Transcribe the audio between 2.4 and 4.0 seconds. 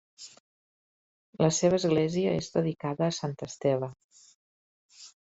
dedicada a Sant Esteve.